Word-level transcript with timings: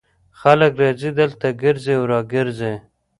خلک 0.39 0.71
راځي 0.81 1.11
دلته 1.19 1.47
ګرځي 1.61 1.95
را 2.09 2.19
ګرځي. 2.33 2.73